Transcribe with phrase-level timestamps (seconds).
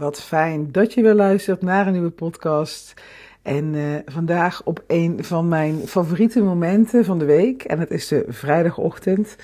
[0.00, 2.94] Wat fijn dat je weer luistert naar een nieuwe podcast.
[3.42, 7.62] En uh, vandaag op een van mijn favoriete momenten van de week.
[7.62, 9.36] En het is de vrijdagochtend.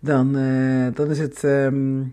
[0.00, 1.42] Dan, uh, dan is het.
[1.42, 2.12] Um, nou,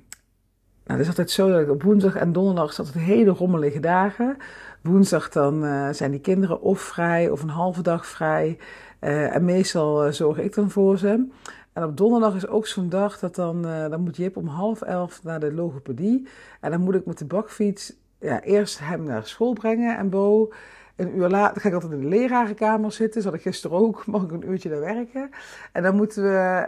[0.86, 4.38] het is altijd zo dat ik op woensdag en donderdag is altijd hele rommelige dagen.
[4.82, 8.58] Woensdag dan uh, zijn die kinderen of vrij of een halve dag vrij.
[9.00, 11.28] en meestal zorg ik dan voor ze.
[11.76, 14.82] En op donderdag is ook zo'n dag dat dan, uh, dan moet Jip om half
[14.82, 16.28] elf naar de logopedie.
[16.62, 19.98] En dan moet ik met de bakfiets ja, eerst hem naar school brengen.
[19.98, 20.52] En Bo,
[20.96, 23.22] een uur later ga ik altijd in de lerarenkamer zitten.
[23.22, 25.30] Zat ik gisteren ook, mag ik een uurtje daar werken.
[25.72, 26.66] En dan moeten we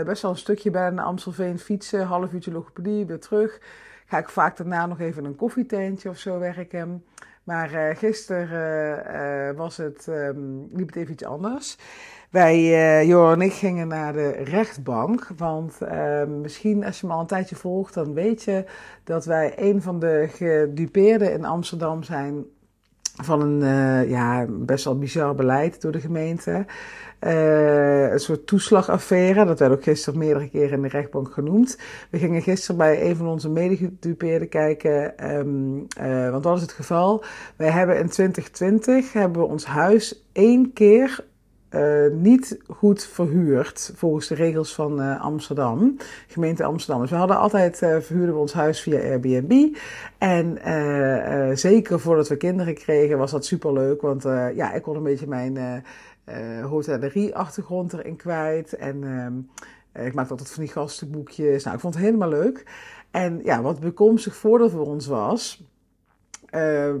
[0.00, 2.06] uh, best wel een stukje bij naar Amstelveen fietsen.
[2.06, 3.60] Half uurtje logopedie, weer terug.
[4.06, 7.04] Ga ik vaak daarna nog even in een koffietentje of zo werken.
[7.44, 11.78] Maar uh, gisteren was het, um, liep het even iets anders.
[12.30, 15.28] Wij, uh, Jor en ik, gingen naar de rechtbank.
[15.36, 18.64] Want uh, misschien als je me al een tijdje volgt, dan weet je
[19.04, 22.44] dat wij een van de gedupeerden in Amsterdam zijn
[23.22, 26.66] van een uh, ja, best wel bizar beleid door de gemeente.
[27.18, 31.78] Een soort toeslagaffaire, dat werd ook gisteren meerdere keren in de rechtbank genoemd.
[32.10, 35.14] We gingen gisteren bij een van onze medegedupeerden kijken,
[36.00, 37.24] uh, want dat is het geval.
[37.56, 41.26] Wij hebben in 2020 hebben we ons huis één keer
[41.70, 47.00] uh, niet goed verhuurd volgens de regels van uh, Amsterdam, gemeente Amsterdam.
[47.00, 49.76] Dus we hadden altijd, uh, verhuurden we ons huis via Airbnb.
[50.18, 50.58] En
[51.58, 54.22] zeker voordat we kinderen kregen was dat superleuk, want
[54.54, 55.84] ja, ik kon een beetje mijn
[56.62, 58.72] hotellerie-achtergrond erin kwijt.
[58.72, 61.64] En ehm, ik maakte altijd van die gastenboekjes.
[61.64, 62.66] Nou, ik vond het helemaal leuk.
[63.10, 65.62] En ja, wat bekomstig voordat voor ons was,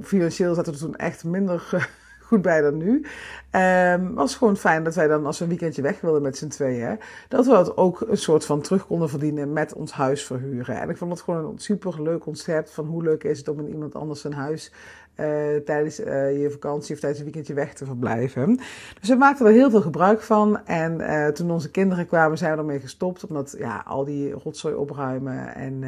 [0.02, 1.90] financieel zaten we toen echt minder
[2.28, 3.04] goed bij dan nu.
[3.52, 6.48] Um, was gewoon fijn dat wij dan, als we een weekendje weg wilden met z'n
[6.48, 6.98] tweeën,
[7.28, 10.80] dat we dat ook een soort van terug konden verdienen met ons huis verhuren.
[10.80, 13.58] En ik vond het gewoon een super leuk concept van hoe leuk is het om
[13.58, 14.72] in iemand anders zijn huis
[15.16, 18.60] uh, tijdens uh, je vakantie of tijdens een weekendje weg te verblijven.
[19.00, 20.66] Dus we maakten er heel veel gebruik van.
[20.66, 23.26] En uh, toen onze kinderen kwamen, zijn we ermee gestopt.
[23.26, 25.84] Omdat ja, al die rotzooi opruimen en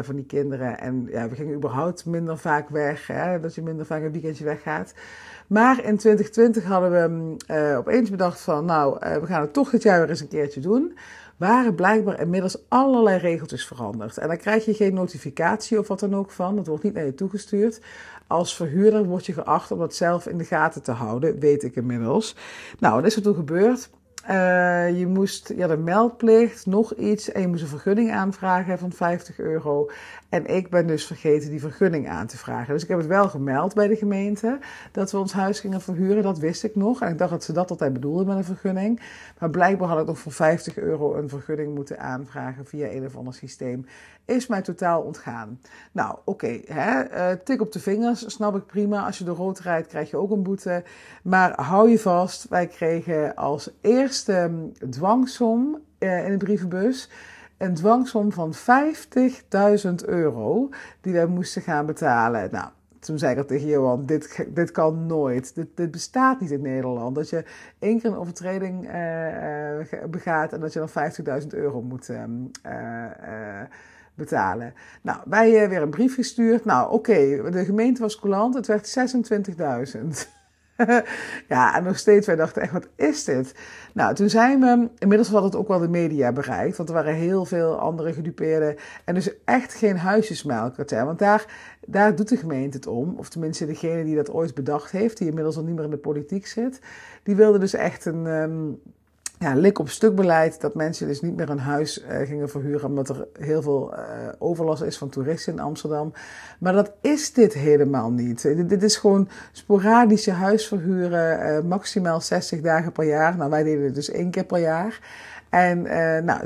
[0.00, 0.78] van die kinderen.
[0.78, 3.06] En ja, we gingen überhaupt minder vaak weg.
[3.06, 4.94] Hè, dat je minder vaak een weekendje weggaat.
[5.46, 9.70] Maar in 2020 hadden we uh, opeens bedacht van, nou, uh, we gaan het toch
[9.70, 10.98] dit jaar weer eens een keertje doen.
[11.36, 14.18] Waren blijkbaar inmiddels allerlei regeltjes veranderd.
[14.18, 16.56] En dan krijg je geen notificatie of wat dan ook van.
[16.56, 17.80] Dat wordt niet naar je toegestuurd.
[18.26, 21.76] Als verhuurder word je geacht om dat zelf in de gaten te houden, weet ik
[21.76, 22.36] inmiddels.
[22.78, 23.90] Nou, wat is er toen gebeurd?
[24.30, 27.32] Uh, je moest ja, de meldplicht, nog iets.
[27.32, 29.90] En je moest een vergunning aanvragen van 50 euro.
[30.32, 32.72] En ik ben dus vergeten die vergunning aan te vragen.
[32.72, 34.58] Dus ik heb het wel gemeld bij de gemeente
[34.92, 36.22] dat we ons huis gingen verhuren.
[36.22, 37.00] Dat wist ik nog.
[37.00, 39.00] En ik dacht dat ze dat altijd bedoelden met een vergunning.
[39.38, 43.16] Maar blijkbaar had ik nog voor 50 euro een vergunning moeten aanvragen via een of
[43.16, 43.86] ander systeem.
[44.24, 45.60] Is mij totaal ontgaan.
[45.92, 46.60] Nou, oké.
[46.68, 49.06] Uh, tik op de vingers, snap ik prima.
[49.06, 50.82] Als je door rood rijdt, krijg je ook een boete.
[51.22, 54.50] Maar hou je vast, wij kregen als eerste
[54.90, 57.08] dwangsom uh, in de brievenbus
[57.62, 60.68] een dwangsom van 50.000 euro
[61.00, 62.48] die wij moesten gaan betalen.
[62.50, 62.68] Nou,
[62.98, 65.54] toen zei ik al tegen Johan, dit, dit kan nooit.
[65.54, 67.14] Dit, dit bestaat niet in Nederland.
[67.14, 67.44] Dat je
[67.78, 72.24] één keer een overtreding uh, uh, begaat en dat je dan 50.000 euro moet uh,
[74.14, 74.74] betalen.
[75.02, 76.64] Nou, wij weer een brief gestuurd.
[76.64, 78.54] Nou, oké, de gemeente was coulant.
[78.54, 78.98] Het werd
[79.96, 80.40] 26.000.
[81.48, 83.54] ja, en nog steeds, wij dachten echt, wat is dit?
[83.94, 87.14] Nou, toen zijn we, inmiddels had het ook wel de media bereikt, want er waren
[87.14, 88.76] heel veel andere gedupeerden.
[89.04, 91.44] En dus echt geen huisjesmelkertje, want daar,
[91.86, 93.14] daar doet de gemeente het om.
[93.16, 95.96] Of tenminste, degene die dat ooit bedacht heeft, die inmiddels al niet meer in de
[95.96, 96.80] politiek zit,
[97.22, 98.26] die wilde dus echt een...
[98.26, 98.80] Um,
[99.42, 102.88] ja, lik op stuk beleid dat mensen dus niet meer een huis uh, gingen verhuren
[102.88, 103.98] omdat er heel veel uh,
[104.38, 106.12] overlast is van toeristen in Amsterdam.
[106.58, 108.42] Maar dat is dit helemaal niet.
[108.42, 113.36] Dit, dit is gewoon sporadische huisverhuren, maximaal 60 dagen per jaar.
[113.36, 115.00] Nou, wij deden het dus één keer per jaar.
[115.52, 116.40] En uh, nou,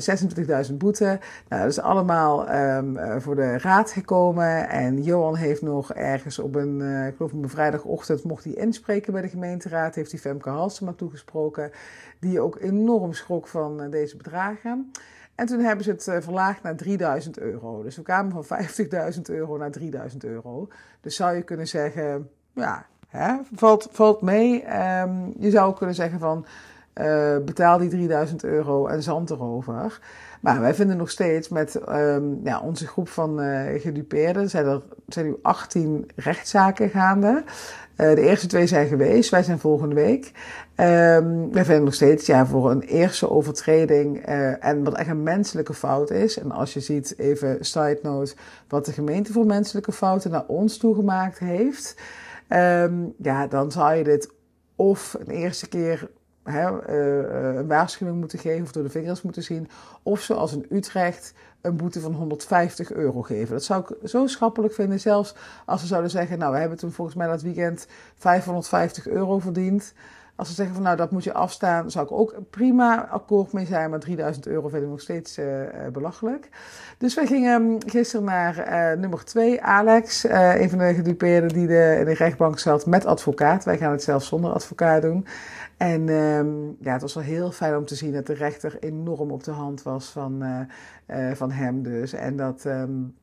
[0.69, 1.19] 26.000 boete.
[1.49, 4.69] Nou, dat is allemaal um, uh, voor de raad gekomen.
[4.69, 8.53] En Johan heeft nog ergens op een, uh, ik geloof op een vrijdagochtend, mocht hij
[8.53, 9.95] inspreken bij de gemeenteraad.
[9.95, 11.71] Heeft hij Femke Halsema toegesproken.
[12.21, 14.91] Die ook enorm schrok van deze bedragen.
[15.35, 17.83] En toen hebben ze het verlaagd naar 3000 euro.
[17.83, 18.59] Dus we kwamen van
[19.15, 20.69] 50.000 euro naar 3000 euro.
[21.01, 24.65] Dus zou je kunnen zeggen, ja, hè, valt, valt mee.
[25.01, 26.47] Um, je zou kunnen zeggen van
[27.01, 30.01] uh, betaal die 3000 euro en zand erover.
[30.41, 34.83] Maar wij vinden nog steeds met um, ja, onze groep van uh, gedupeerden, zijn er
[35.09, 37.43] zijn nu 18 rechtszaken gaande.
[37.97, 40.33] Uh, de eerste twee zijn geweest, wij zijn volgende week.
[40.77, 44.19] Um, wij vinden nog steeds ja, voor een eerste overtreding
[44.61, 46.39] en wat echt een menselijke fout is.
[46.39, 48.35] En als je ziet, even side note,
[48.69, 51.97] wat de gemeente voor menselijke fouten naar ons toegemaakt heeft.
[52.49, 54.31] Um, ja, dan zou je dit
[54.77, 56.11] of een eerste keer
[56.47, 59.69] hè, uh, een waarschuwing moeten geven of door de vingers moeten zien.
[60.03, 63.53] Of zoals in Utrecht een boete van 150 euro geven.
[63.55, 65.35] Dat zou ik zo schappelijk vinden, zelfs
[65.65, 69.93] als ze zouden zeggen: Nou, we hebben toen volgens mij dat weekend 550 euro verdiend.
[70.37, 73.67] Als ze zeggen van nou dat moet je afstaan, zou ik ook prima akkoord mee
[73.67, 73.91] zijn.
[73.91, 75.47] Maar 3000 euro vind ik nog steeds uh,
[75.93, 76.49] belachelijk.
[76.99, 80.25] Dus wij gingen gisteren naar uh, nummer 2, Alex.
[80.29, 83.65] Een van de gedupeerden die de, de rechtbank zat met advocaat.
[83.65, 85.27] Wij gaan het zelf zonder advocaat doen.
[85.77, 89.31] En um, ja, het was wel heel fijn om te zien dat de rechter enorm
[89.31, 90.67] op de hand was van,
[91.35, 92.13] van hem dus.
[92.13, 93.15] En dat um,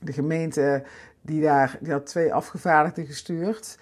[0.00, 0.82] de gemeente
[1.22, 3.78] die daar, die had twee afgevaardigden gestuurd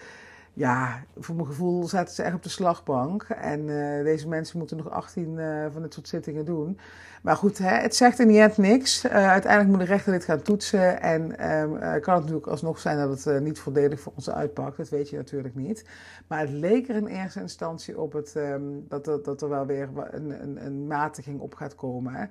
[0.58, 3.22] ja, voor mijn gevoel zaten ze echt op de slagbank.
[3.22, 6.78] En uh, deze mensen moeten nog 18 uh, van dit soort zittingen doen.
[7.22, 9.04] Maar goed, hè, het zegt in die end niks.
[9.04, 11.00] Uh, uiteindelijk moet de rechter dit gaan toetsen.
[11.00, 14.76] En um, kan het natuurlijk alsnog zijn dat het niet voordelig voor ons uitpakt.
[14.76, 15.84] Dat weet je natuurlijk niet.
[16.26, 19.66] Maar het leek er in eerste instantie op het, um, dat, dat, dat, er wel
[19.66, 22.14] weer een, een, een matiging op gaat komen.
[22.14, 22.24] Hè.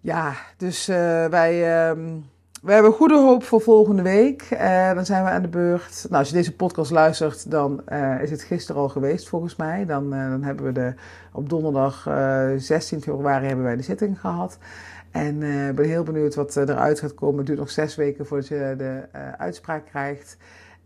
[0.00, 1.88] Ja, dus wij.
[1.88, 2.24] Um,
[2.66, 4.48] we hebben goede hoop voor volgende week.
[4.52, 6.06] Uh, dan zijn we aan de beurt.
[6.08, 9.84] Nou, als je deze podcast luistert, dan uh, is het gisteren al geweest volgens mij.
[9.84, 10.94] Dan, uh, dan hebben we de,
[11.32, 12.08] op donderdag
[12.56, 14.58] 16 februari hebben wij de zitting gehad.
[15.10, 17.36] En ik ben heel benieuwd wat eruit gaat komen.
[17.36, 19.02] Het duurt nog zes weken voordat je de
[19.38, 20.36] uitspraak krijgt.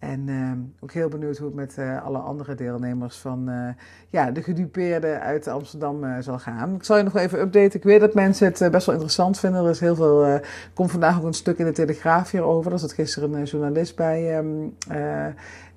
[0.01, 3.69] En uh, ook heel benieuwd hoe het met uh, alle andere deelnemers van uh,
[4.09, 6.75] ja, de gedupeerden uit Amsterdam zal gaan.
[6.75, 7.79] Ik zal je nog even updaten.
[7.79, 9.65] Ik weet dat mensen het best wel interessant vinden.
[9.65, 10.25] Er is heel veel.
[10.25, 12.73] Er komt vandaag ook een stuk in de Telegraaf hierover.
[12.73, 14.77] Er zat gisteren een journalist bij um,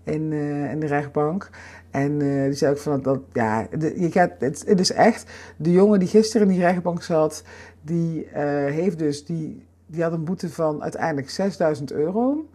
[0.03, 0.31] in,
[0.71, 1.49] in de rechtbank.
[1.91, 5.31] En die zei ook van dat, ja, je gaat, het, het, is echt.
[5.57, 7.43] De jongen die gisteren in die rechtbank zat,
[7.81, 8.27] die
[8.67, 12.45] heeft dus, die, die had een boete van uiteindelijk 6000 euro.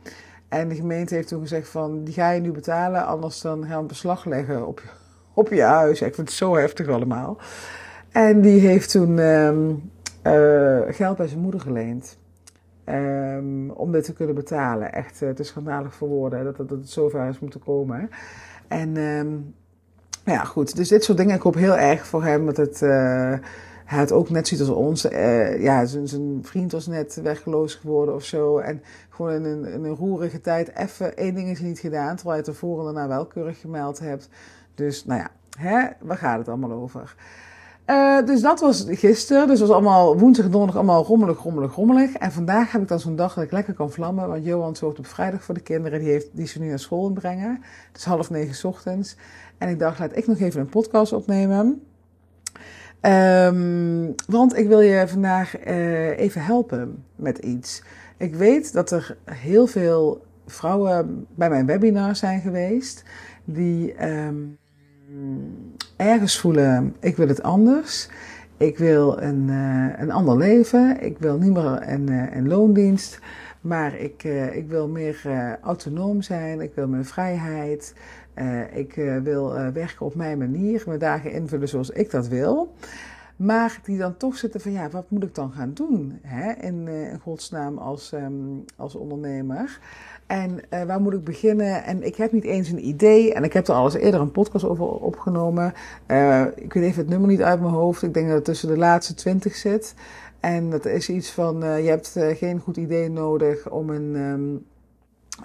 [0.48, 3.80] En de gemeente heeft toen gezegd van, die ga je nu betalen, anders dan gaan
[3.80, 4.82] we beslag leggen op,
[5.34, 6.00] op je huis.
[6.00, 7.38] Ik vind het zo heftig allemaal.
[8.12, 9.90] En die heeft toen um,
[10.22, 12.18] uh, geld bij zijn moeder geleend.
[12.84, 14.92] Um, om dit te kunnen betalen.
[14.92, 18.10] Echt, uh, het is schandalig voor woorden dat, dat, het zover is moeten komen.
[18.68, 19.54] En um,
[20.24, 20.76] ja, goed.
[20.76, 22.82] Dus dit soort dingen, ik hoop heel erg voor hem dat het...
[22.82, 23.32] Uh,
[23.88, 25.04] hij het ook net ziet als ons.
[25.04, 28.58] Uh, ja, zijn vriend was net weggeloos geworden of zo.
[28.58, 32.16] En gewoon in een, in een roerige tijd even één ding is niet gedaan.
[32.16, 34.28] Terwijl je het ervoor en daarna wel keurig gemeld hebt.
[34.74, 37.14] Dus nou ja, hè, waar gaat het allemaal over?
[37.86, 39.46] Uh, dus dat was gisteren.
[39.46, 42.12] Dus was allemaal woensdag en donderdag allemaal rommelig, rommelig, rommelig.
[42.12, 44.28] En vandaag heb ik dan zo'n dag dat ik lekker kan vlammen.
[44.28, 46.00] Want Johan zorgt op vrijdag voor de kinderen.
[46.00, 47.62] Die, heeft, die ze nu naar school brengen.
[47.86, 49.16] Het is half negen ochtends.
[49.58, 51.82] En ik dacht, laat ik nog even een podcast opnemen.
[53.02, 57.82] Um, want ik wil je vandaag uh, even helpen met iets.
[58.16, 63.04] Ik weet dat er heel veel vrouwen bij mijn webinar zijn geweest
[63.44, 64.58] die um,
[65.96, 68.08] ergens voelen: ik wil het anders.
[68.56, 71.00] Ik wil een, uh, een ander leven.
[71.00, 73.18] Ik wil niet meer een, uh, een loondienst.
[73.60, 75.20] Maar ik, ik wil meer
[75.62, 76.60] autonoom zijn.
[76.60, 77.94] Ik wil mijn vrijheid.
[78.72, 80.82] Ik wil werken op mijn manier.
[80.86, 82.72] Mijn dagen invullen zoals ik dat wil.
[83.36, 86.52] Maar die dan toch zitten van ja, wat moet ik dan gaan doen hè?
[86.52, 89.80] In, in godsnaam als, um, als ondernemer.
[90.26, 91.84] En waar moet ik beginnen?
[91.84, 93.34] En ik heb niet eens een idee.
[93.34, 95.72] En ik heb er al eens eerder een podcast over opgenomen.
[96.54, 98.02] Ik weet even het nummer niet uit mijn hoofd.
[98.02, 99.94] Ik denk dat het tussen de laatste twintig zit.
[100.40, 104.14] En dat is iets van, je hebt geen goed idee nodig om een...
[104.14, 104.64] Um,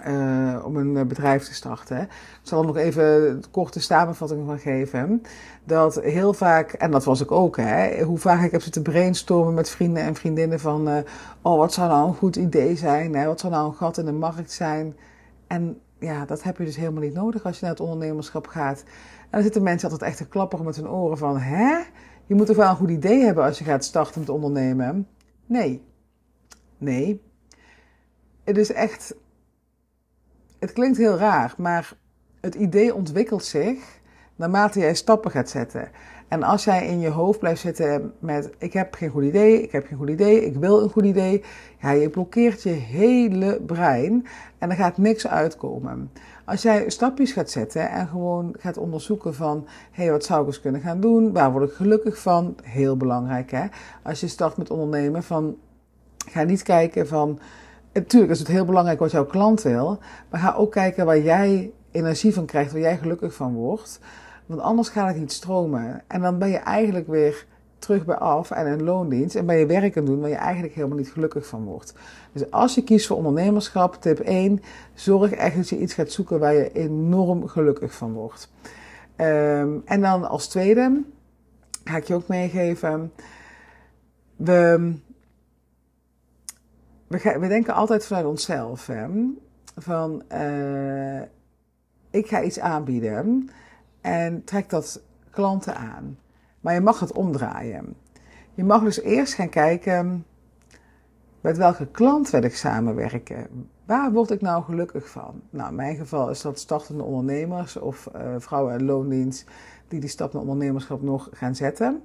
[0.06, 2.00] uh, om een bedrijf te starten.
[2.00, 2.08] Ik
[2.42, 5.22] zal nog even een korte samenvatting van geven.
[5.64, 9.54] Dat heel vaak, en dat was ik ook, hè, hoe vaak ik heb zitten brainstormen
[9.54, 10.96] met vrienden en vriendinnen van, uh,
[11.42, 13.14] oh, wat zou nou een goed idee zijn?
[13.14, 13.26] Hè?
[13.26, 14.96] Wat zou nou een gat in de markt zijn?
[15.46, 18.84] En ja, dat heb je dus helemaal niet nodig als je naar het ondernemerschap gaat.
[19.20, 21.76] En dan zitten mensen altijd echt te klapperen met hun oren van, hè?
[22.26, 25.08] Je moet toch wel een goed idee hebben als je gaat starten met ondernemen?
[25.46, 25.82] Nee.
[26.78, 27.22] Nee.
[28.44, 29.14] Het is echt
[30.64, 31.92] het klinkt heel raar, maar
[32.40, 34.00] het idee ontwikkelt zich
[34.36, 35.88] naarmate jij stappen gaat zetten.
[36.28, 39.72] En als jij in je hoofd blijft zitten met ik heb geen goed idee, ik
[39.72, 41.42] heb geen goed idee, ik wil een goed idee,
[41.80, 44.26] ja, je blokkeert je hele brein
[44.58, 46.10] en er gaat niks uitkomen.
[46.44, 50.46] Als jij stapjes gaat zetten en gewoon gaat onderzoeken van hé, hey, wat zou ik
[50.46, 53.64] eens kunnen gaan doen, waar word ik gelukkig van, heel belangrijk hè.
[54.02, 55.56] Als je start met ondernemen van
[56.16, 57.38] ga niet kijken van
[57.94, 59.98] natuurlijk is het heel belangrijk wat jouw klant wil,
[60.30, 64.00] maar ga ook kijken waar jij energie van krijgt, waar jij gelukkig van wordt.
[64.46, 66.02] Want anders gaat het niet stromen.
[66.06, 67.46] En dan ben je eigenlijk weer
[67.78, 69.34] terug bij af en een loondienst.
[69.34, 71.94] En ben je werk aan doen waar je eigenlijk helemaal niet gelukkig van wordt.
[72.32, 74.62] Dus als je kiest voor ondernemerschap, tip 1,
[74.94, 78.52] zorg echt dat je iets gaat zoeken waar je enorm gelukkig van wordt.
[79.16, 81.02] Um, en dan als tweede
[81.84, 83.12] ga ik je ook meegeven.
[84.36, 84.94] We,
[87.22, 88.90] we, denken altijd vanuit onszelf.
[89.76, 91.20] Van uh,
[92.10, 93.50] ik ga iets aanbieden
[94.00, 96.18] en trek dat klanten aan.
[96.60, 97.96] Maar je mag het omdraaien.
[98.54, 100.24] Je mag dus eerst gaan kijken
[101.40, 103.68] met welke klant wil ik samenwerken.
[103.84, 105.40] Waar word ik nou gelukkig van?
[105.50, 109.44] Nou, in mijn geval is dat startende ondernemers of uh, vrouwen en loondienst
[109.88, 112.02] die die stap naar ondernemerschap nog gaan zetten.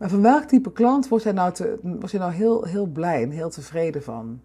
[0.00, 1.78] Maar van welk type klant word je nou, te,
[2.12, 4.40] nou heel, heel blij en heel tevreden van?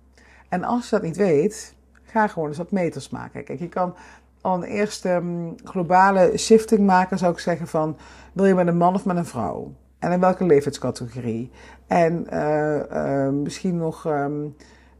[0.49, 3.43] En als je dat niet weet, ga gewoon eens wat meters maken.
[3.43, 3.95] Kijk, je kan
[4.41, 7.97] al een eerste um, globale shifting maken, zou ik zeggen van,
[8.33, 9.73] wil je met een man of met een vrouw?
[9.99, 11.51] En in welke leeftijdscategorie?
[11.87, 14.55] En uh, uh, misschien nog, um,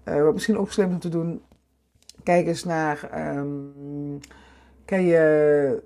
[0.06, 1.42] uh, wat misschien ook slim om te doen,
[2.24, 4.20] kijk eens naar, um,
[4.86, 5.84] je,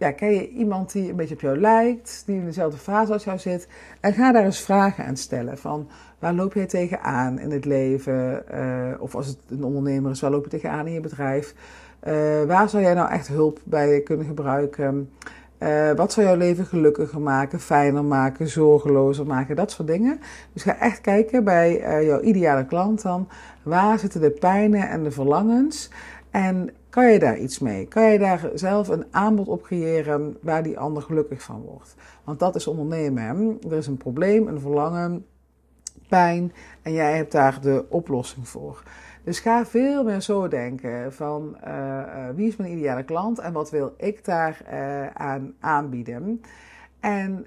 [0.00, 3.24] ja, ken je iemand die een beetje op jou lijkt, die in dezelfde fase als
[3.24, 3.68] jou zit,
[4.00, 5.88] en ga daar eens vragen aan stellen van,
[6.18, 8.44] waar loop jij tegenaan in het leven?
[9.00, 11.54] of als het een ondernemer is, waar loop je tegenaan in je bedrijf?
[12.08, 12.12] Uh,
[12.46, 15.10] waar zou jij nou echt hulp bij kunnen gebruiken?
[15.58, 20.20] Uh, wat zou jouw leven gelukkiger maken, fijner maken, zorgelozer maken, dat soort dingen.
[20.52, 23.28] Dus ga echt kijken bij jouw ideale klant dan.
[23.62, 25.90] Waar zitten de pijnen en de verlangens?
[26.30, 27.86] En kan je daar iets mee?
[27.86, 31.94] Kan je daar zelf een aanbod op creëren waar die ander gelukkig van wordt?
[32.24, 33.58] Want dat is ondernemen.
[33.70, 35.26] Er is een probleem, een verlangen,
[36.08, 38.82] pijn en jij hebt daar de oplossing voor.
[39.24, 43.52] Dus ga veel meer zo denken van uh, uh, wie is mijn ideale klant en
[43.52, 46.40] wat wil ik daar uh, aan aanbieden.
[47.00, 47.46] En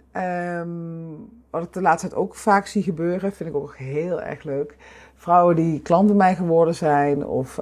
[0.59, 4.43] um, wat ik de laatste tijd ook vaak zie gebeuren, vind ik ook heel erg
[4.43, 4.75] leuk.
[5.15, 7.59] Vrouwen die klant bij mij geworden zijn of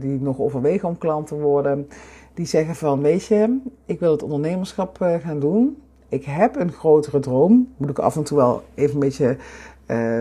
[0.00, 1.88] die nog overwegen om klant te worden,
[2.34, 5.82] die zeggen van weet je, ik wil het ondernemerschap gaan doen.
[6.08, 7.72] Ik heb een grotere droom.
[7.76, 9.36] Moet ik af en toe wel even een beetje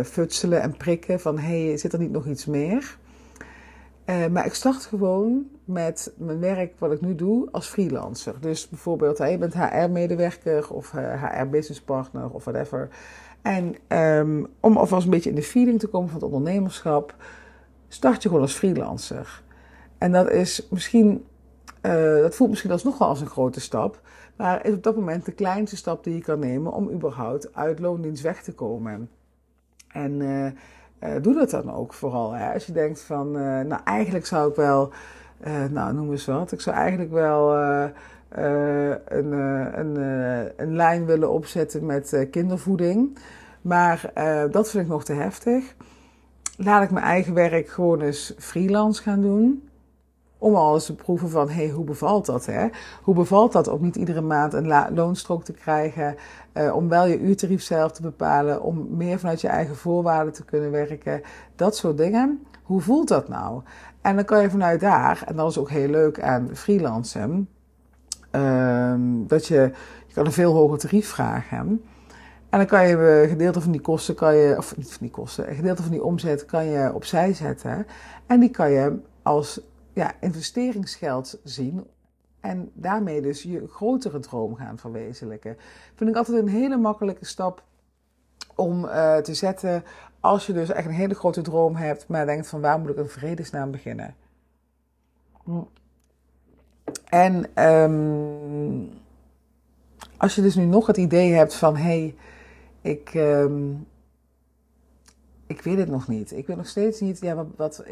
[0.04, 2.98] futselen en prikken van hey, zit er niet nog iets meer?
[4.06, 8.36] Maar ik start gewoon met mijn werk wat ik nu doe als freelancer.
[8.40, 12.90] Dus bijvoorbeeld, je bent HR-medewerker of HR-businesspartner of whatever.
[13.42, 17.16] En um, om alvast een beetje in de feeling te komen van het ondernemerschap,
[17.88, 19.44] start je gewoon als freelancer.
[19.98, 21.26] En dat is misschien,
[21.82, 24.02] uh, dat voelt misschien alsnog wel als een grote stap,
[24.36, 27.80] maar is op dat moment de kleinste stap die je kan nemen om überhaupt uit
[27.80, 29.10] loondienst weg te komen.
[29.88, 32.32] En uh, doe dat dan ook vooral.
[32.32, 32.54] Hè?
[32.54, 33.32] Als je denkt van,
[33.68, 34.92] nou eigenlijk zou ik wel,
[35.72, 37.56] nou noem eens wat, ik zou eigenlijk wel
[38.30, 39.32] een,
[39.80, 39.96] een,
[40.58, 43.18] een lijn willen opzetten met kindervoeding.
[43.62, 44.12] Maar
[44.52, 45.76] dat vind ik nog te heftig.
[46.58, 49.70] Laat ik mijn eigen werk gewoon eens freelance gaan doen
[50.38, 52.46] om al eens te proeven van, hé, hey, hoe bevalt dat?
[52.46, 52.68] Hè?
[53.02, 56.16] Hoe bevalt dat om niet iedere maand een loonstrook te krijgen,
[56.74, 60.72] om wel je uurtarief zelf te bepalen, om meer vanuit je eigen voorwaarden te kunnen
[60.72, 61.22] werken,
[61.56, 62.46] dat soort dingen.
[62.64, 63.62] Hoe voelt dat nou?
[64.02, 67.50] En dan kan je vanuit daar, en dat is ook heel leuk aan freelancen,
[68.32, 68.94] uh,
[69.28, 69.72] dat je,
[70.08, 71.82] je kan een veel hoger tarief vragen.
[72.50, 75.10] En dan kan je een gedeelte van die kosten, kan je, of niet van die
[75.10, 77.86] kosten, een gedeelte van die omzet kan je opzij zetten.
[78.26, 79.62] En die kan je als
[79.94, 81.88] ja, investeringsgeld zien
[82.40, 85.58] en daarmee dus je grotere droom gaan verwezenlijken.
[85.96, 87.64] Vind ik altijd een hele makkelijke stap
[88.56, 89.84] om uh, te zetten
[90.22, 92.98] als je dus echt een hele grote droom hebt, maar denkt van waar moet ik
[92.98, 94.16] een vredesnaam beginnen.
[97.10, 98.90] En um,
[100.18, 102.16] als je dus nu nog het idee hebt van hé, hey,
[102.82, 103.88] ik, um,
[105.48, 106.32] ik weet het nog niet.
[106.32, 107.84] Ik weet nog steeds niet, ja, wat, wat,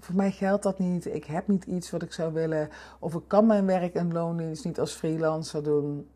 [0.00, 1.06] voor mij geldt dat niet.
[1.14, 2.68] Ik heb niet iets wat ik zou willen.
[2.98, 6.08] Of ik kan mijn werk en loondienst niet als freelancer doen.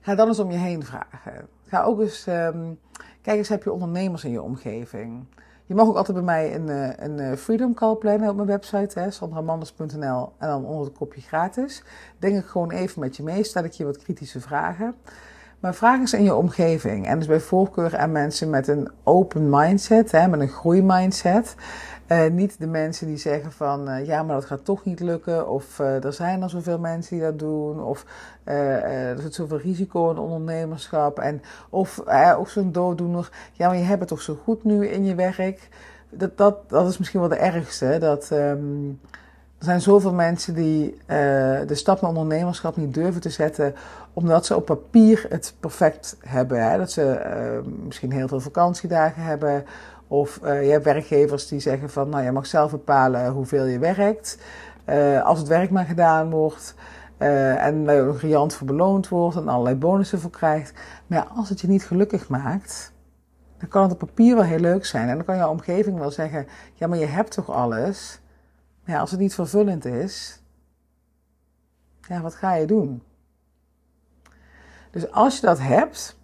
[0.00, 1.48] Ga dan eens om je heen vragen.
[1.66, 2.78] Ga ook eens, um,
[3.22, 5.24] kijk eens, heb je ondernemers in je omgeving?
[5.66, 6.68] Je mag ook altijd bij mij een,
[7.04, 10.32] een Freedom Call plannen op mijn website, sandramanders.nl.
[10.38, 11.82] En dan onder het kopje gratis.
[12.18, 14.94] Denk ik gewoon even met je mee, stel ik je wat kritische vragen.
[15.62, 17.06] Maar vraag eens in je omgeving.
[17.06, 21.54] En dus bij voorkeur aan mensen met een open mindset, hè, met een groeimindset.
[22.12, 25.48] Uh, niet de mensen die zeggen van uh, ja, maar dat gaat toch niet lukken.
[25.48, 27.82] Of uh, er zijn er zoveel mensen die dat doen.
[27.82, 28.04] Of
[28.44, 31.18] er zit zoveel risico in ondernemerschap.
[31.18, 32.02] En, of
[32.36, 33.30] ook zo'n dooddoener.
[33.52, 35.68] Ja, maar je hebt het toch zo goed nu in je werk.
[36.10, 37.96] Dat, dat, dat is misschien wel de ergste.
[38.00, 39.00] Dat, um,
[39.58, 40.98] er zijn zoveel mensen die
[41.66, 43.74] de stap naar ondernemerschap niet durven te zetten
[44.12, 46.70] omdat ze op papier het perfect hebben.
[46.70, 46.78] Hè?
[46.78, 47.20] Dat ze
[47.84, 49.64] misschien heel veel vakantiedagen hebben.
[50.12, 53.78] Of uh, je hebt werkgevers die zeggen van, nou je mag zelf bepalen hoeveel je
[53.78, 54.38] werkt.
[54.88, 56.74] Uh, als het werk maar gedaan wordt.
[57.18, 60.72] en waar je ook riant voor beloond wordt en allerlei bonussen voor krijgt.
[61.06, 62.92] Maar ja, als het je niet gelukkig maakt,
[63.58, 65.08] dan kan het op papier wel heel leuk zijn.
[65.08, 68.20] En dan kan jouw omgeving wel zeggen, ja maar je hebt toch alles.
[68.84, 70.42] Maar ja, als het niet vervullend is,
[72.08, 73.02] ja, wat ga je doen?
[74.90, 76.16] Dus als je dat hebt,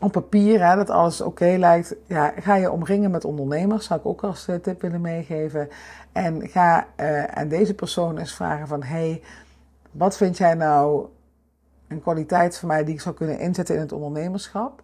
[0.00, 4.06] op papier, hè, dat alles oké lijkt, ja, ga je omringen met ondernemers, zou ik
[4.06, 5.68] ook als eh, tip willen meegeven.
[6.12, 9.22] En ga uh, aan deze persoon eens vragen van, hey,
[9.90, 11.06] wat vind jij nou
[11.88, 14.82] een kwaliteit van mij die ik zou kunnen inzetten in het ondernemerschap?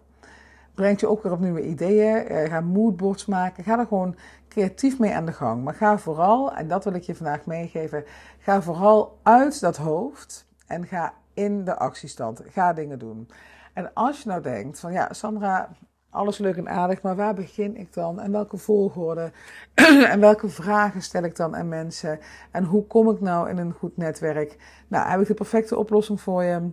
[0.75, 4.15] Brengt je ook weer op nieuwe ideeën, uh, ga moodboards maken, ga er gewoon
[4.47, 5.63] creatief mee aan de gang.
[5.63, 8.03] Maar ga vooral, en dat wil ik je vandaag meegeven,
[8.39, 12.41] ga vooral uit dat hoofd en ga in de actiestand.
[12.47, 13.29] Ga dingen doen.
[13.77, 15.69] En als je nou denkt van ja, Sandra,
[16.09, 18.19] alles leuk en aardig, maar waar begin ik dan?
[18.19, 19.31] En welke volgorde?
[20.11, 22.19] en welke vragen stel ik dan aan mensen?
[22.51, 24.57] En hoe kom ik nou in een goed netwerk?
[24.87, 26.69] Nou, heb ik de perfecte oplossing voor je.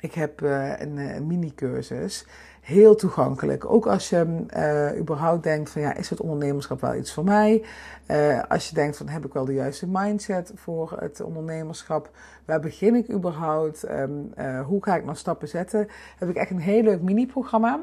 [0.00, 2.26] Ik heb uh, een, een mini-cursus
[2.60, 3.64] heel toegankelijk.
[3.64, 7.64] Ook als je uh, überhaupt denkt van ja, is het ondernemerschap wel iets voor mij?
[8.48, 12.10] Als je denkt van heb ik wel de juiste mindset voor het ondernemerschap?
[12.44, 13.84] Waar begin ik überhaupt?
[13.84, 15.88] Uh, hoe ga ik nou stappen zetten?
[16.18, 17.80] Heb ik echt een heel leuk mini-programma.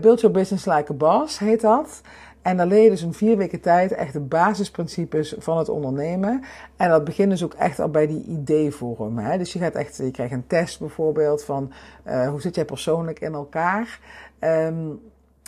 [0.00, 2.00] Build Your Business Like a Boss heet dat.
[2.46, 6.42] En dan leer je dus in vier weken tijd echt de basisprincipes van het ondernemen.
[6.76, 9.38] En dat begint dus ook echt al bij die ideevorm.
[9.38, 11.72] Dus je, gaat echt, je krijgt een test bijvoorbeeld van
[12.06, 14.00] uh, hoe zit jij persoonlijk in elkaar?
[14.40, 15.00] Um,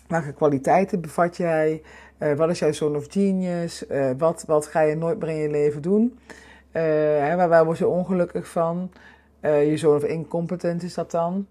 [0.09, 1.83] welke kwaliteiten bevat jij?
[2.19, 3.85] Uh, wat is jouw zone of genius?
[3.91, 6.19] Uh, wat, wat ga je nooit meer in je leven doen?
[6.71, 8.91] Hè, waar, waar word je ongelukkig van?
[9.41, 11.47] je zone of incompetent is dat dan?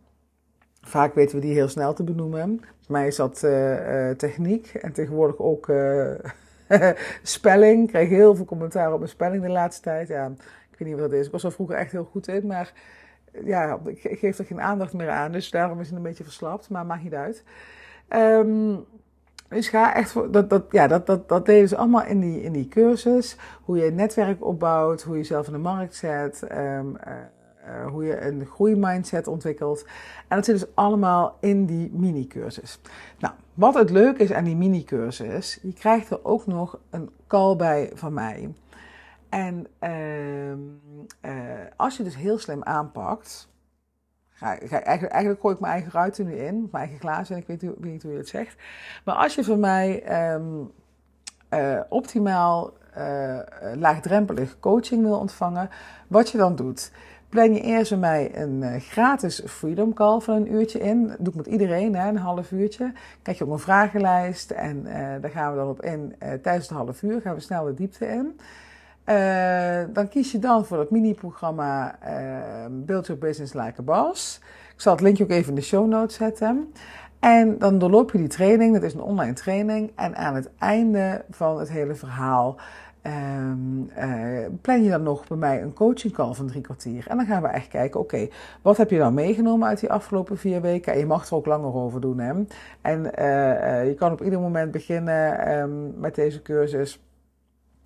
[0.88, 2.60] Vaak weten we die heel snel te benoemen.
[2.62, 3.39] Voor mij is dat
[4.17, 6.12] techniek en tegenwoordig ook uh,
[7.24, 7.84] spelling.
[7.84, 10.08] Ik krijg heel veel commentaar op mijn spelling de laatste tijd.
[10.08, 10.25] Ja,
[10.72, 11.26] ik weet niet wat dat is.
[11.26, 12.73] Ik was er vroeger echt heel goed in, maar
[13.43, 15.32] ja, ik geef er geen aandacht meer aan.
[15.32, 17.43] Dus daarom is het een beetje verslapt, maar maakt niet uit.
[18.10, 18.86] Um,
[19.50, 22.41] dus ga echt voor, dat, dat, ja, dat, dat, dat deden ze allemaal in die,
[22.41, 23.38] in die cursus.
[23.62, 26.43] Hoe je netwerk opbouwt, hoe je jezelf in de markt zet.
[26.52, 27.13] Um, uh,
[27.89, 29.86] hoe je een groeimindset ontwikkelt.
[30.27, 32.80] En dat zit dus allemaal in die mini-cursus.
[33.19, 37.56] Nou, wat het leuke is aan die mini-cursus, je krijgt er ook nog een call
[37.56, 38.53] bij van mij.
[39.30, 40.58] En uh, uh,
[41.75, 43.49] als je dus heel slim aanpakt,
[44.30, 47.41] ga, ga, eigenlijk, eigenlijk gooi ik mijn eigen ruiten nu in, mijn eigen glazen, en
[47.41, 48.56] ik weet, niet hoe je het zegt.
[49.06, 50.03] Maar als je van mij
[50.34, 50.71] um,
[51.89, 52.73] optimaal
[53.75, 55.69] laagdrempelig coaching wil ontvangen,
[56.08, 56.91] wat je dan doet
[57.30, 61.08] plan je eerst bij mij een uh, gratis Freedom Call van een uurtje in.
[61.08, 62.92] Dat doe ik met iedereen, een half uurtje.
[63.22, 66.16] Krijg je ook een vragenlijst en uh, daar gaan we dan op in.
[66.24, 68.40] Uh, tijdens het half uur gaan we snel de diepte in.
[69.94, 72.00] dan kies je dan voor het mini-programma
[72.70, 74.40] Build Your Business Like a Boss.
[74.74, 76.74] Ik zal het linkje ook even in de show notes zetten.
[77.20, 79.92] En dan doorloop je die training, dat is een online training.
[79.96, 82.56] En aan het einde van het hele verhaal
[83.08, 83.89] Um,
[84.62, 87.08] plan je dan nog bij mij een coaching call van drie kwartier.
[87.08, 88.28] En dan gaan we echt kijken, oké,
[88.62, 90.93] wat heb je dan meegenomen uit die afgelopen vier weken?
[90.93, 92.20] En je mag er ook langer over doen.
[92.20, 92.34] Hè?
[92.82, 97.04] En uh, uh, je kan op ieder moment beginnen um, met deze cursus.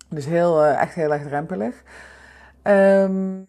[0.08, 1.82] Dus heel, echt heel erg drempelig.
[2.62, 3.46] Um,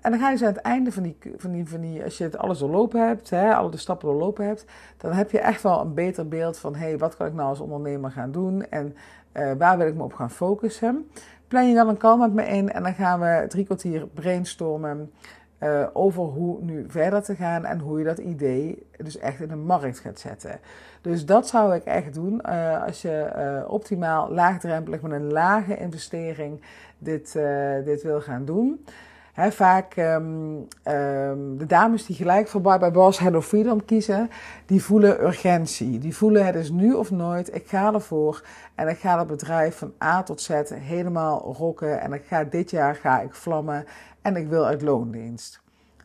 [0.00, 2.18] en dan ga je ze aan het einde van die, van die, van die als
[2.18, 4.64] je het alles doorlopen hebt, hè, alle de stappen doorlopen hebt,
[4.96, 7.48] dan heb je echt wel een beter beeld van, hé, hey, wat kan ik nou
[7.48, 8.66] als ondernemer gaan doen?
[8.70, 8.94] En
[9.34, 11.10] uh, waar wil ik me op gaan focussen?
[11.48, 15.12] Plan je dan een call met me in en dan gaan we drie kwartier brainstormen
[15.60, 19.48] uh, over hoe nu verder te gaan en hoe je dat idee dus echt in
[19.48, 20.60] de markt gaat zetten.
[21.00, 26.60] Dus dat zou ik echt doen uh, als je optimaal laagdrempelig met een lage investering
[26.98, 27.38] dit,
[27.84, 28.84] dit wil gaan doen.
[29.34, 34.30] Vaak um, um, de dames die gelijk voor Bye Bye Boss Hello Freedom kiezen,
[34.66, 35.98] die voelen urgentie.
[35.98, 39.78] Die voelen het is nu of nooit, ik ga ervoor en ik ga het bedrijf
[39.78, 43.84] van A tot Z helemaal rocken en ik ga dit jaar ga ik vlammen
[44.22, 45.62] en ik wil uit loondienst.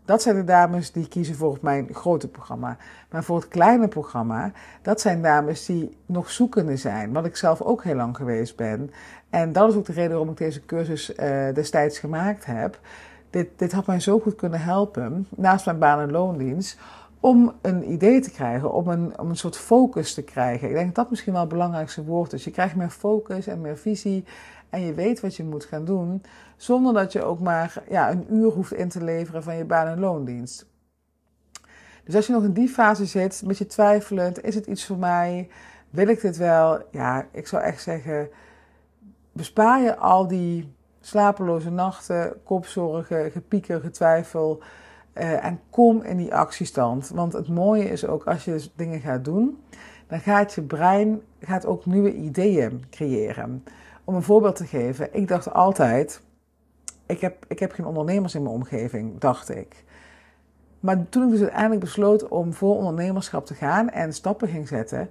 [0.08, 2.78] Dat zijn de dames die kiezen voor mijn grote programma.
[3.10, 7.14] Maar voor het kleine programma, dat zijn dames die nog zoekende zijn.
[7.14, 8.92] Wat ik zelf ook heel lang geweest ben.
[9.30, 12.80] En dat is ook de reden waarom ik deze cursus uh, destijds gemaakt heb.
[13.30, 16.80] Dit, had mij zo goed kunnen helpen, naast mijn baan- en loondienst,
[17.20, 20.68] om een idee te krijgen, om een, om een soort focus te krijgen.
[20.68, 22.44] Ik denk dat dat misschien wel het belangrijkste woord is.
[22.44, 24.26] Je krijgt meer focus en meer visie
[24.70, 26.24] en je weet wat je moet gaan doen,
[26.56, 29.88] zonder dat je ook maar ja, een uur hoeft in te leveren van je baan-
[29.88, 30.66] en loondienst.
[32.04, 34.98] Dus als je nog in die fase zit, een beetje twijfelend, is het iets voor
[34.98, 35.50] mij?
[35.90, 36.82] Wil ik dit wel?
[36.92, 38.30] Ja, ik zou echt zeggen,
[39.32, 44.62] bespaar je al die slapeloze nachten, kopzorgen, gepieker, getwijfel.
[45.14, 47.10] Uh, en kom in die actiestand.
[47.10, 49.64] Want het mooie is ook als je dus dingen gaat doen,
[50.08, 53.64] dan gaat je brein gaat ook nieuwe ideeën creëren.
[54.04, 56.22] Om een voorbeeld te geven, ik dacht altijd,
[57.06, 59.84] ik heb, ik heb geen ondernemers in mijn omgeving, dacht ik.
[60.80, 65.10] Maar toen ik dus uiteindelijk besloot om voor ondernemerschap te gaan en stappen ging zetten,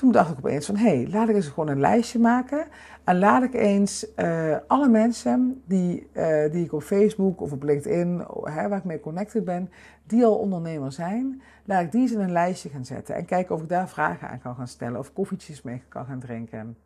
[0.00, 2.66] toen dacht ik opeens van, hé, hey, laat ik eens gewoon een lijstje maken.
[3.04, 7.62] En laat ik eens uh, alle mensen die, uh, die ik op Facebook of op
[7.62, 9.70] LinkedIn, hè, waar ik mee connected ben,
[10.06, 13.14] die al ondernemer zijn, laat ik die eens in een lijstje gaan zetten.
[13.14, 16.20] En kijken of ik daar vragen aan kan gaan stellen of koffietjes mee kan gaan
[16.20, 16.76] drinken.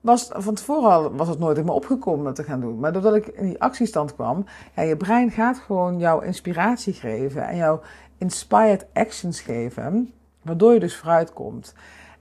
[0.00, 2.78] Was, van tevoren was het nooit in me opgekomen dat te gaan doen.
[2.78, 7.48] Maar doordat ik in die actiestand kwam, ja, je brein gaat gewoon jouw inspiratie geven
[7.48, 7.80] en jouw
[8.16, 10.12] inspired actions geven
[10.48, 11.74] Waardoor je dus vooruit komt.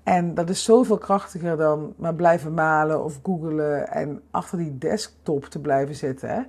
[0.04, 5.46] En dat is zoveel krachtiger dan maar blijven malen of googelen en achter die desktop
[5.46, 6.48] te blijven zitten.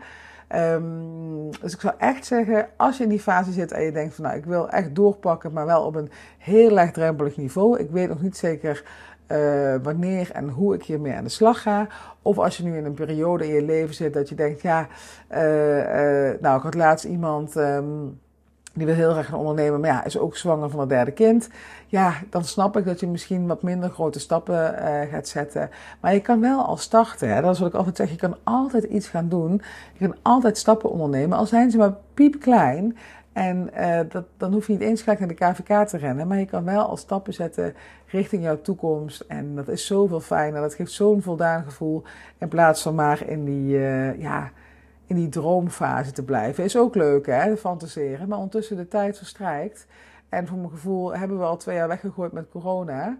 [0.54, 4.14] Um, dus ik zou echt zeggen, als je in die fase zit en je denkt
[4.14, 7.78] van nou, ik wil echt doorpakken, maar wel op een heel laagdrempelig niveau.
[7.78, 8.84] Ik weet nog niet zeker
[9.28, 11.86] uh, wanneer en hoe ik hiermee aan de slag ga.
[12.22, 14.86] Of als je nu in een periode in je leven zit dat je denkt, ja,
[15.32, 17.56] uh, uh, nou, ik had laatst iemand.
[17.56, 18.20] Um,
[18.78, 21.48] die wil heel graag gaan ondernemen, maar ja, is ook zwanger van het derde kind.
[21.86, 25.70] Ja, dan snap ik dat je misschien wat minder grote stappen uh, gaat zetten.
[26.00, 27.34] Maar je kan wel al starten.
[27.34, 27.40] Hè?
[27.40, 28.10] Dat is wat ik altijd zeg.
[28.10, 29.62] Je kan altijd iets gaan doen.
[29.92, 32.96] Je kan altijd stappen ondernemen, al zijn ze maar piepklein.
[33.32, 36.26] En uh, dat, dan hoef je niet eens gelijk naar de KVK te rennen.
[36.26, 37.74] Maar je kan wel al stappen zetten
[38.06, 39.20] richting jouw toekomst.
[39.20, 40.60] En dat is zoveel fijner.
[40.60, 42.02] Dat geeft zo'n voldaan gevoel.
[42.38, 44.50] In plaats van maar in die, uh, ja
[45.08, 46.64] in die droomfase te blijven.
[46.64, 48.28] Is ook leuk, hè, fantaseren.
[48.28, 49.86] Maar ondertussen de tijd verstrijkt.
[50.28, 53.18] En voor mijn gevoel hebben we al twee jaar weggegooid met corona.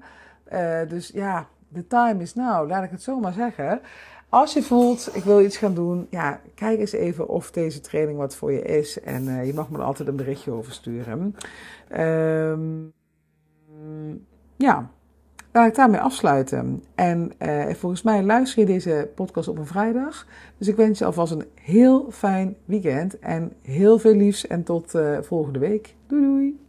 [0.53, 3.81] Uh, dus ja, de time is now, laat ik het zo maar zeggen.
[4.29, 8.19] Als je voelt, ik wil iets gaan doen, ja, kijk eens even of deze training
[8.19, 9.01] wat voor je is.
[9.01, 11.37] En uh, je mag me er altijd een berichtje over sturen.
[11.99, 12.93] Um,
[14.57, 14.91] ja,
[15.59, 16.85] laat ik daarmee afsluiten.
[16.95, 20.27] En uh, volgens mij luister je deze podcast op een vrijdag.
[20.59, 24.95] Dus ik wens je alvast een heel fijn weekend en heel veel liefs en tot
[24.95, 25.95] uh, volgende week.
[26.07, 26.68] Doei doei!